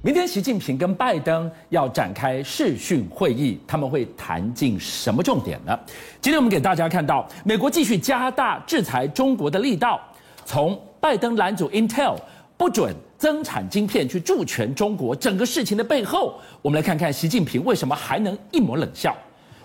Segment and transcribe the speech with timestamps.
[0.00, 5.76] 明天，习近平跟拜登要展开视讯会议，他们会谈进什么重点呢？
[6.20, 10.00] 今天我们给大家看到，美国继续加大制裁中国的力道。
[10.44, 12.14] 从拜登拦阻 Intel
[12.56, 19.12] 不准增产晶片去助权中国，整个事情的背后，我们来看看习近平为什么还能一抹冷笑。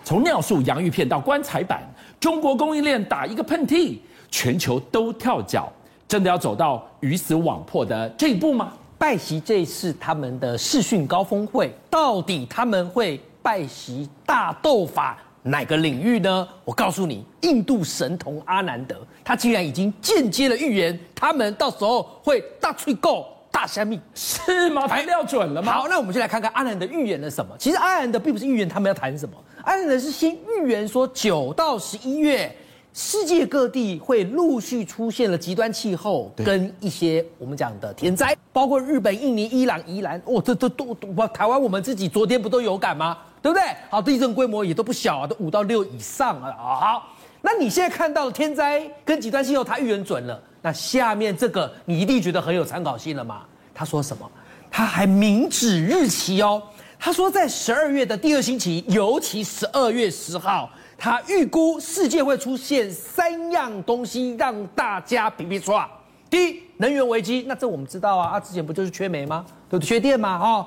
[0.02, 1.80] 从尿素洋芋片到棺材板，
[2.18, 3.98] 中国供应链打一个喷嚏，
[4.32, 5.72] 全球都跳脚，
[6.08, 8.72] 真的要走到鱼死网破的这一步吗？
[9.04, 16.48] 拜习这一次他们的视讯高峰会，到底他们会拜习大斗法哪个领域呢？
[16.64, 24.88] 我告诉你，印度神童阿南德，他竟然已经间接的预言，他们到时候会大吹够大虾米，是吗？
[24.88, 25.70] 材料准了吗？
[25.74, 27.54] 好，那我们就来看看阿南德预言了什么。
[27.58, 29.34] 其实阿南德并不是预言他们要谈什么，
[29.64, 32.50] 阿南德是先预言说九到十一月。
[32.96, 43.18] 世界各地会陆续出现了极端气候跟一些我们讲的天灾，包括日本、印尼、伊朗、宜兰，哦，这这都都台湾我们自己昨天不都有感吗？
[43.42, 43.64] 对不对？
[43.90, 46.54] 好，地震规模也都不小啊，都五到六以上啊。
[46.56, 47.08] 好，
[47.42, 50.40] 那你现在看到的天灾跟极端气候，它预言准了。
[50.62, 53.42] 那下面这个你一定觉得很有参考性了嘛？
[53.74, 54.30] 他说什么？
[54.70, 56.62] 他还明指日期哦。
[56.96, 60.70] 他说在十二月的第二星期，尤其十二月十号。
[60.96, 65.86] 他预估世界会出现三样东西，让大家皮皮剉。
[66.30, 69.44] 第一，能源危机，那这我们知道啊，啊，之前不就是缺煤吗？
[69.68, 69.88] 对不对？
[69.88, 70.38] 缺电吗？
[70.42, 70.66] 哦，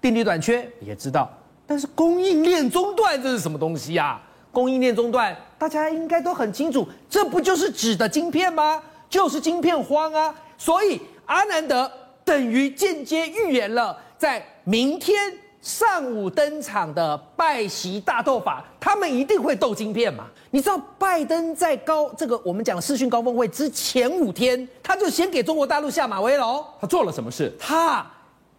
[0.00, 1.30] 电力短缺也知道。
[1.66, 4.20] 但是供应链中断，这是什么东西啊？
[4.50, 8.82] 供应链中断，大家应该都很清楚，这不就是指的晶片吗？
[9.08, 10.34] 就是晶片荒啊。
[10.56, 11.90] 所以阿南德
[12.24, 15.16] 等于间接预言了，在明天。
[15.64, 20.26] 上午登场的拜习大斗法，他们一定会斗晶片嘛？
[20.50, 26.66] 你知道拜登在高这个我们讲视讯高峰会之前五天，他就先给中国大陆下马威了哦。
[26.78, 27.50] 他做了什么事？
[27.58, 28.06] 他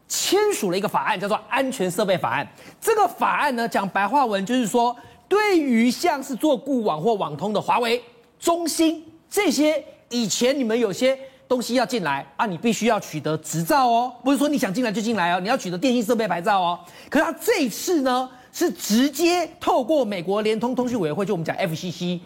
[0.07, 2.43] 签署了一个法案，叫做《安全设备法案》。
[2.81, 4.95] 这个法案呢，讲白话文就是说，
[5.27, 8.03] 对于像是做固网或网通的华为、
[8.39, 11.15] 中兴这些，以前你们有些。
[11.47, 16.79] 东西要进来啊，你必须要取得执照哦，不是说你想进来就进来哦，你要取得电信设备牌照哦。
[17.09, 22.19] 可是他这一次呢，是直接透过美国联通通讯委员会，就我们讲 FCC，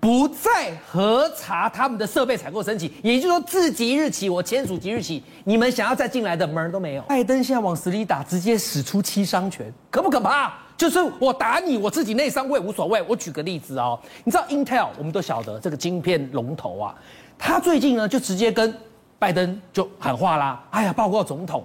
[0.00, 7.02] 不再核查他们的设备采购申请，也就是说自即日起，我签署即日起，你们想要再进来的门儿都没有。
[7.02, 10.52] 拜登现在往死里打，直接使出七伤拳，可不可怕？
[10.76, 13.00] 就是我打你，我自己内伤我也无所谓。
[13.08, 16.94] 我举个例子哦，你知道 Intel，我们都晓得这个晶片龙头啊。
[17.38, 18.74] 他最近呢，就直接跟
[19.18, 20.62] 拜登就喊话啦。
[20.70, 21.64] 哎呀，报告总统，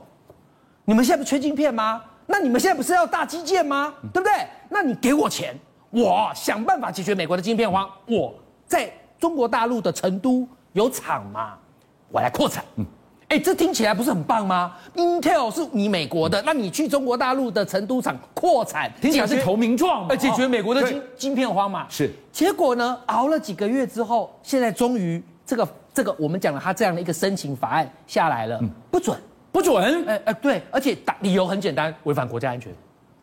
[0.85, 2.01] 你们现在不缺晶片吗？
[2.25, 3.93] 那你们现在不是要大基建吗？
[4.13, 4.31] 对不对？
[4.69, 5.57] 那你给我钱，
[5.89, 7.89] 我想办法解决美国的晶片荒。
[8.07, 8.33] 我
[8.67, 11.55] 在中国大陆的成都有厂嘛，
[12.11, 12.63] 我来扩产。
[13.29, 21.85] 哎，这听起来不是很棒吗？Intel 是你美国的，那你去中国大陆的成都厂扩产，听起来是投名状，而解决美国的晶晶片荒嘛？
[21.89, 22.13] 是。
[22.31, 25.23] 结果呢，熬了几个月之后，现在终于。
[25.49, 28.61] 这个这个，我们讲了，他这样的一个申请法案下来了，
[28.91, 29.19] 不准，
[29.51, 32.71] 不准，哎哎，对，而且打理由很简单，违反国家安全。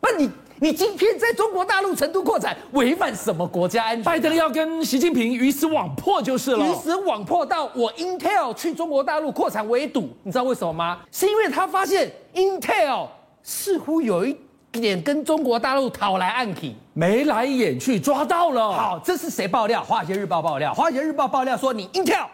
[0.01, 0.29] 不，你
[0.59, 4.03] 你今天在中国大陆成都扩产，违反什么国家安全？
[4.03, 10.99] 拜登要跟习近平鱼死网破就是了，鱼死网破到我 Intel 去中国大陆扩产围堵，你知道为什么吗？
[11.09, 13.07] 是因为他发现 Intel
[13.41, 14.35] 似乎有一
[14.71, 18.71] 点跟中国大陆讨来暗去，眉来眼去抓到了。
[18.71, 19.83] 好，这是谁爆料？
[19.83, 20.73] 华尔街日报爆料。
[20.73, 22.25] 华尔街日报爆料说，你 Intel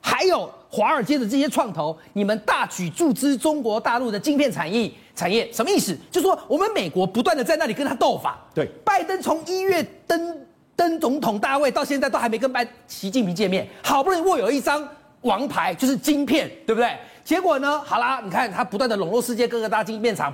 [0.00, 5.96] 还有华尔街的这些创投，你们大举注资中国大陆的晶片产业产业，什么意思？
[6.10, 8.38] 就是说我们美国不断的在那里跟他斗法。
[8.54, 10.38] 对，拜登从一月登
[10.76, 14.86] 登总统大位到现在都还没跟拜习近平见面，好不容易握有一张
[15.22, 16.96] 王牌，就是晶片，对不对？
[17.24, 20.32] 结果呢，好啦，你看他不断的笼络世界各个大晶片厂。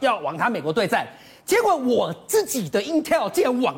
[0.00, 1.06] 要往他美国对战，
[1.44, 3.74] 结果我自己的 Intel 竟然往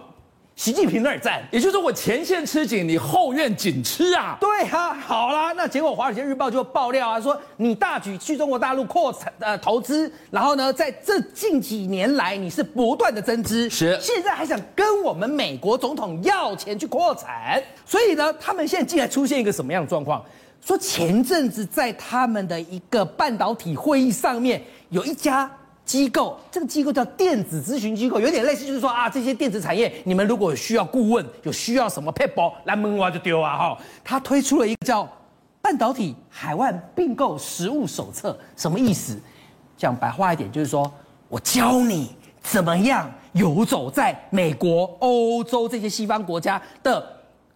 [0.55, 4.39] 习近平那儿站，也就是说我前线吃紧，你后院紧吃啊？
[4.41, 20.25] 对啊，好啦，那结果《华尔街日报》就爆料啊，说你大举去中国大陆扩产呃投资，然后呢，在这近几年来你是不断的增资，是现在还想跟我们美国总统要钱去扩产，所以呢，他们现在竟然出现一个什么样的状况？
[20.65, 25.51] 说前阵子在他们的一个半导体会议上面，有一家。
[25.87, 33.79] 机构，这个机构叫电子咨询机构，有点类似，就是说啊，这些电子产业，你们如果需要顾问，有需要什么撇步，来问我就丢啊哈。
[34.03, 35.09] 他推出了一个叫
[35.63, 39.17] 半导体海外并购实务手册，什么意思？
[39.77, 40.93] 讲白话一点，就是说
[41.29, 42.11] 我教你
[42.43, 47.07] 怎么样游走在美国、欧洲这些西方国家的，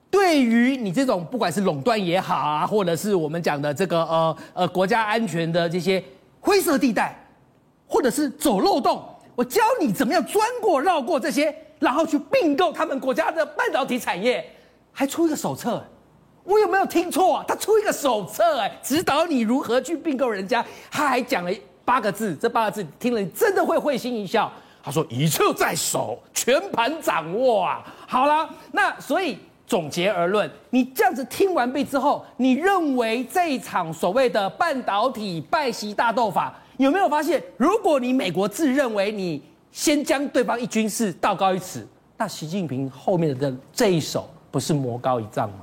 [0.09, 6.01] 对于你这种不管是垄断也好啊，或者是我们讲的这个呃呃国家安全的这些
[6.39, 7.17] 灰色地带。
[7.91, 9.05] 或者是走漏洞，
[9.35, 14.49] 我教你怎么样钻过绕过这些，然后去并购他们国家的半导体产业，
[14.93, 15.85] 还出一个手册。
[16.45, 17.45] 我有没有听错啊？
[17.47, 20.65] 他出一个手册，哎，指导你如何去并购人家。
[20.91, 21.51] 他还讲了
[21.85, 24.51] 八个字，这八个字听了你真的会会心一笑。
[24.83, 36.55] 他说：“一册在手，全盘掌握啊。”好了，那所以总结而论，你这样子听完毕之后，你认为这一场所谓的半导体拜习大斗法，
[36.85, 37.43] 有没有发现？
[37.59, 41.87] 如果你美国自认为你先将对方一军事道高一尺，
[42.17, 45.57] 那习近平后面的这一手不是魔高一丈吗？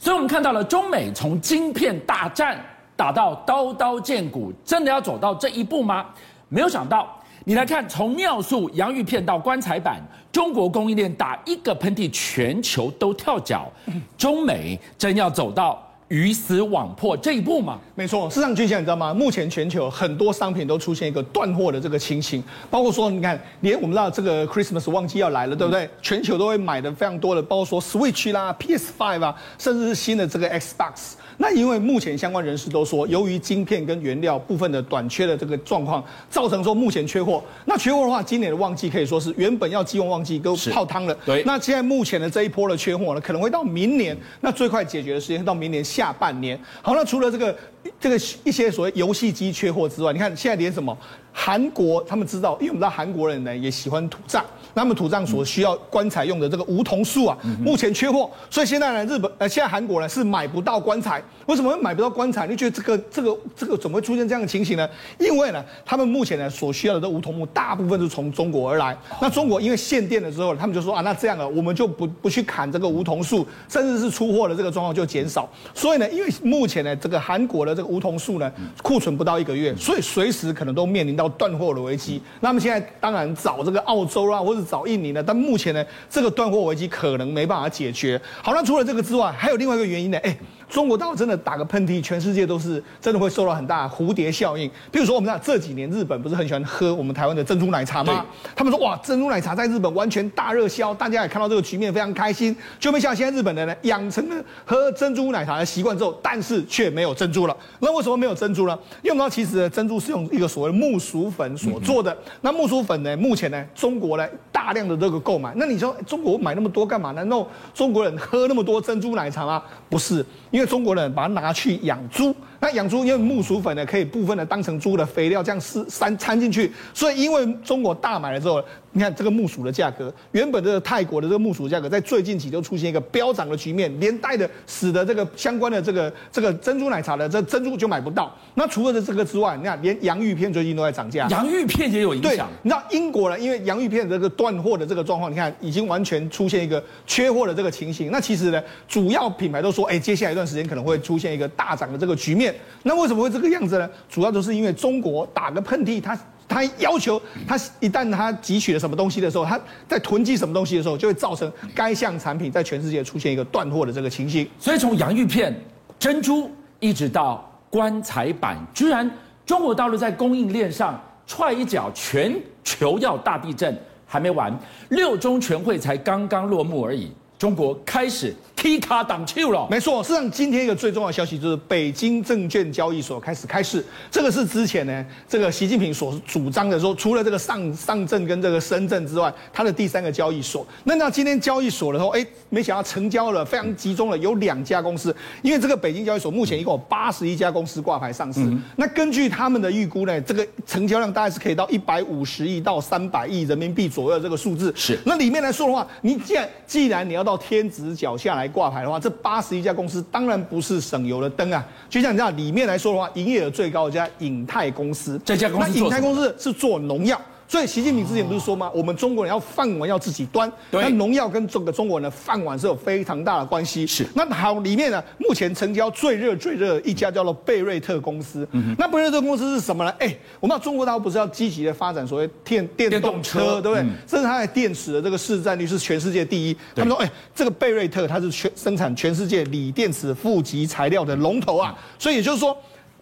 [0.00, 2.60] 所以，我们看到了中美从晶片大战
[2.96, 6.06] 打到刀刀见骨，真的要走到这一步吗？
[6.48, 7.08] 没有想到，
[7.44, 13.70] 你来看，从尿素、洋芋片到棺材板，中国供应链打一个喷嚏，全球都跳脚。
[14.18, 15.80] 中美真要走到
[16.14, 17.76] 鱼死网破这一步嘛？
[17.96, 19.12] 没错，市场均线你知道吗？
[19.12, 22.40] 目前全球很多商品都出现一个断货的这个情形，
[22.70, 25.90] 包括说，你看，连我们知道这个 Christmas 旺季要来了，对不对？
[26.00, 31.14] 全球都会买的非常多的，包括说 Switch 啦、PS5 啊，甚至是新的这个 Xbox。
[31.38, 37.42] 那因为目前相关人士都说，由于晶片跟原料部分的短缺的这个状况，造成说目前缺货。
[37.64, 41.16] 那缺货的话，今年的旺季可以说是原本要寄用旺季都泡汤了。
[41.24, 41.42] 对。
[41.44, 44.16] 那现在目前的这一波的缺货呢，可能会到明年。
[44.40, 46.58] 那最快解决的时间到明年下半年。
[46.82, 47.56] 好，那除了这个
[48.00, 50.96] 这个一些所谓游戏机缺货之外，你看现在连什么
[51.32, 54.44] 韩国他们知道，因为我们知道韩国人呢也喜欢土葬。
[54.76, 61.22] 那么土葬所需要棺材用的这个梧桐树啊，目前缺货，所以现在呢，日本呃，现在韩国呢是买不到棺材。
[61.46, 62.44] 为什么会买不到棺材？
[62.48, 64.88] 你觉得这个这个这个怎么会出现这样的情形呢？
[65.20, 68.96] 因为呢，他们目前呢所需要的这梧桐木大部分是从中国而来。
[69.22, 75.48] 那中国因为限电了之后，他们就说啊，那这样啊，我们就不不去砍这个梧桐树，甚至是出货的这个状况就减少。
[75.72, 78.50] 所以呢，因为目前呢，这个韩国的这个梧桐树呢
[78.82, 82.20] 库存不到一个月，所以随时可能都面临到断货的危机。
[82.40, 88.20] 那么现在当然找这个澳洲啊，或者找印尼呢，但目前呢，这个断货危机可能没办法解决。
[88.42, 90.18] 好，那除了这个之外，还有另外一个原因呢？
[90.22, 90.36] 哎，
[90.68, 94.68] 中国大陆真的打个喷嚏，全世界都是真的会受到很大蝴蝶效应。
[94.90, 98.26] 比如说，我们知道这几年日本不是很喜欢喝我们台湾的珍珠奶茶吗？
[98.56, 102.56] 他们说哇，珍珠奶茶在日本完全大热销，大家也看到这个局面非常开心。
[102.80, 107.56] 就没想到现在日本人呢，养成了喝珍珠奶茶的习惯之后，但是却没有珍珠了。
[107.78, 108.76] 那为什么没有珍珠呢？
[109.02, 112.16] 因为我们知道其实珍珠是用一个所谓木薯粉所做的。
[112.40, 114.94] 那木薯粉呢，目前呢，中国呢大量的。
[115.04, 117.10] 这个购买，那你说中国买那么多干嘛？
[117.12, 119.62] 难道中国人喝那么多珍珠奶茶吗？
[119.90, 122.34] 不是，因为中国人把它拿去养猪。
[122.64, 126.72] 那养猪，因为木薯粉呢，可以部分的当成猪的肥料，这样是掺掺进去。
[126.94, 128.58] 所以因为中国大买了之后，
[128.92, 138.34] 你看这个木薯的价格，原本这个泰国的这个木薯价格，在最近期就出现一个飙涨的局面，连带的使得这个相关的这个这个珍珠奶茶的这珍珠就买不到。
[138.54, 142.30] 那除了这个之外，你看连洋芋片最近都在涨价，洋芋片也有影响。
[142.30, 148.10] 对，你知道英国呢，因为洋芋片的这个断货的这个状况，你看已经完全出现一个缺货的这个情形。
[148.10, 152.53] 那其实呢，主要品牌都说，哎，接下来一段时间可能会出现一个大涨的这个局面。
[152.82, 153.88] 那为什么会这个样子呢？
[154.08, 159.58] 主要都是因为中国打个喷嚏，它它要求它一旦它汲取了什么东西的时候，它
[159.88, 164.48] 在囤积什么东西的时候，就会造成该项产品在全世界出现一个断货的这个情形。
[164.58, 165.58] 所以从洋芋片、
[165.98, 169.10] 珍珠一直到棺材板，居然
[169.46, 174.54] 中国大陆在供应链上踹一脚，全球要大地震还没完，
[174.90, 178.34] 六中全会才刚刚落幕而已，中国开始。
[178.56, 180.02] 踢卡挡球了，没错。
[180.02, 183.84] 事实上，今天一个最重要的消息就是北京证券交易所开始开市。
[184.10, 190.66] 这个是之前呢，这个习近平所主张的说，除了这个上上证跟这个深圳之外，它的第三个交易所。
[190.84, 195.14] 那那今天交易所的时候，哎，没想到成交了，非常集中了，有两家公司。
[195.42, 198.40] 因为这个北京交易所目前一共有八十一家公司挂牌上市。
[198.40, 204.72] 嗯、那根据他们的预估呢，这个成交量大概是可以到一百五十亿到三百亿人民币左右的这个数字。
[204.74, 204.98] 是。
[205.04, 208.46] 那里面来说的话，你既然既然你要到天子脚下来。
[208.46, 211.64] 挂牌的话，这八十一家公司当然不是省油的灯啊。
[211.88, 217.20] 就像你知道，里面来说的话，营业额最高的家影泰公司，这家公司，那影泰公司是做农药。
[217.46, 218.70] 所以习近平之前不是说吗？
[218.74, 223.86] 我们中国人要饭碗要自己端，那农药跟整个中国人的饭碗是有非常大的关系。
[223.86, 224.06] 是。
[224.14, 228.46] 那好，里面呢，目前成交最热最热一家叫做贝瑞特公司。
[228.52, 228.74] 嗯。
[228.78, 229.94] 那贝瑞特公司是什么呢？
[229.98, 233.84] 哎，我们中国大陆不是要积极的发展所谓电电动车，对不对？
[234.08, 236.56] 甚至它的电池的这个市占率是全世界第一。
[236.74, 241.76] 他们说，哎，这个贝瑞特它是全生产全世界锂电池负极材料的龙头啊。
[241.98, 242.56] 所以也就是说。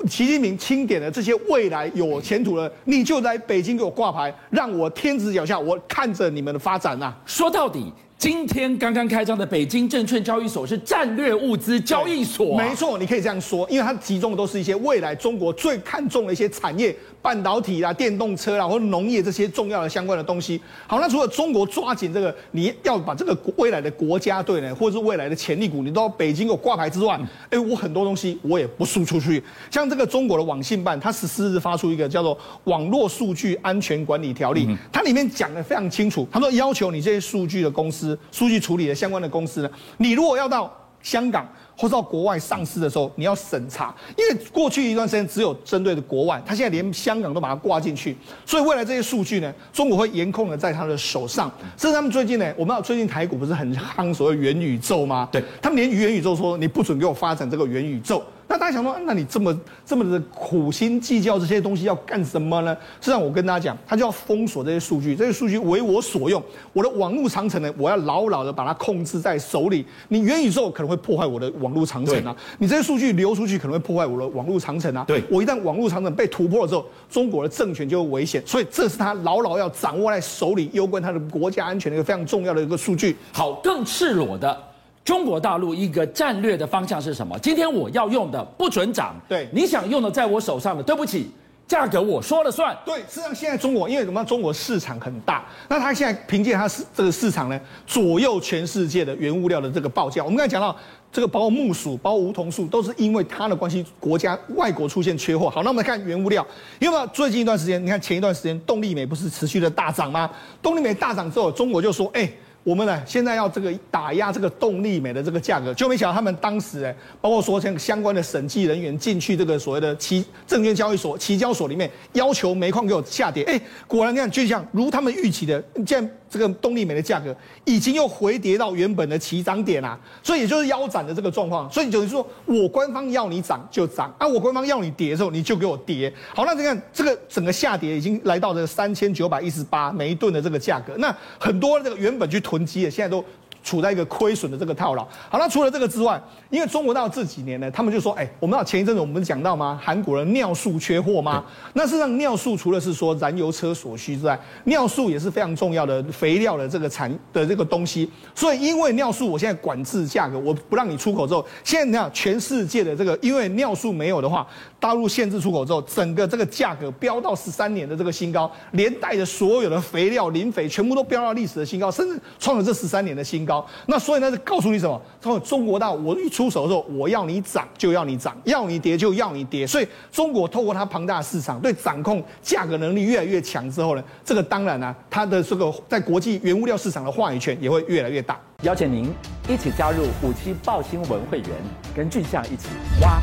[0.08, 20.60] 习近平钦点的这些未来有前途的，你就在北京给我挂牌，让我天子脚下，我看着你们的发展呐、说到底，今天刚刚开张的北京证券交易所是战略物资交易所，没错，你可以这样说，因为它集中的都是一些未来中国最看重的一些产业，半导体啦、电动车啦，或者农业这些重要的相关的东西。
[20.86, 27.18] 好，那除了中国抓紧这个，你要把这个未来的国家队呢，或者是未来的潜力股，你都要北京给我挂牌之外，
[27.50, 29.42] 哎，我很多东西我也不输出去。
[29.68, 32.36] 像这个中国的网信办，它十四日发出一个叫做
[32.70, 38.11] 《网络数据安全管理条例》，它里面讲的非常清楚，他说要求你这些数据的公司。
[38.30, 41.44] 数据处理的相关的公司呢，你如果要到香港
[41.76, 48.16] 或者到国外上市的时候，你要审查，因为过去一段时间只有针对的国外，他现在连香港都把它挂进去，
[48.46, 51.50] 所以未来这些数据呢，中国会严控的在他的手上。
[51.76, 55.28] 甚至他们最近呢，我们知道最近台股不是很夯所谓元宇宙吗？
[55.32, 58.22] 对，他们连元宇宙说你不准给我发展这个元宇宙。
[58.52, 62.76] 那大家想说，那你这么这么的苦心计较这些东西要干什么呢？
[63.00, 66.42] 实际上，我跟大家讲，他就要封锁这些数据，这些数据为我所用，
[66.74, 69.82] 我的网络长城呢，我要牢牢的把它控制在手里。
[70.08, 75.02] 你元宇宙可能会破坏我的网络长城啊，你这些数据流出去可能会破坏我的网络长城啊。
[75.08, 83.16] 对，我一旦网络长城被突破了之后，中国的政权就会危险，所以这是他牢牢要掌握在手里，攸关他的国家安全的一个非常重要的一个数据。
[83.32, 84.71] 好，更赤裸的。
[85.04, 87.36] 中国大陆一个战略的方向是什么？
[87.40, 91.28] 今天我要用的不准涨，对，你想用的在我手上的，对不起，
[91.66, 92.76] 价格我说了算。
[92.84, 94.24] 对，实际上现在中国因为什么？
[94.24, 100.22] 中国市场很大，那它现在凭借它是这个市场呢，左右全世界的原物料的这个报价。
[100.22, 100.76] 我们刚才讲到
[101.10, 105.50] 这个，包括木薯、包括梧桐树，都是因为它的关系，国家外国出现缺货。
[105.50, 106.46] 好，那我们来看原物料，
[106.78, 110.30] 因为最近一段时间，你看前一段时间动力煤不是持续的大涨吗？
[110.62, 112.30] 动力煤大涨之后，中国就说，哎。
[112.64, 126.08] 我们呢，现在要这个打压这个动力煤的这个价格，就没想到他们当时哎，包括说像相关的审计人员进去这个所谓的期证券交易所、期交所里面，要求煤矿给我下跌，哎，果然你看就像如他们预期的，这样。
[126.32, 127.36] 这个动力煤的价格
[127.66, 131.70] 已经又回跌到原本的起涨点啦，所以也就是腰斩的这个状况。
[131.70, 136.10] 所以就是说我官方要你涨就涨，啊，我官方要你跌的时候你就给我跌。
[136.34, 143.22] 好，那你看这个整个下跌已经来到这三千九百一十八每一吨的这个价格，那很多这个原本去囤积的现在都。
[143.62, 145.02] 处在一个亏损的这个套牢。
[145.28, 149.80] 好，那除了这个之外，因为中国到这几年呢，他们就说，哎，我们到前一阵子我们讲到吗？
[149.82, 151.44] 韩国的尿素缺货吗？
[151.74, 158.10] 那事实上，尿素除了是说燃油车所需之外，尿素也是非常重要的肥料的这个产的这个东西。
[158.34, 164.46] 所以，因为尿素我现在管制价格，我不让你出口之后，现在你看全世界的这个，因为尿素没有的话，
[164.80, 173.51] 大陆限制出口之后，整个这个价格飙到十三年的这个新高，连带着所有的肥料、磷肥全部都飙到历史的新高，甚至创了这十三年的新高。
[173.86, 175.00] 那所以呢，是告诉你什么？
[175.20, 179.66] 从中国到我一出手的时候，我要你涨就要你涨，要你跌就要你跌。
[179.66, 188.38] 所以中国透过它庞大的市场，对掌控价格能力越来越强之后呢，这个当然呢、啊，它的这个在国际原物料市场的话语权也会越来越大。
[188.62, 189.12] 邀请您
[189.48, 191.48] 一起加入五七报新闻会员，
[191.96, 192.68] 跟俊相一起
[193.00, 193.20] 挖。